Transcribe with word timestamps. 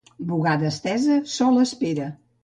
Bugada 0.29 0.69
estesa, 0.69 1.17
sol 1.33 1.59
espera. 1.65 2.09